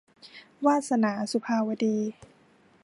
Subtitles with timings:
[0.65, 1.97] วาสนา- สุภาวดี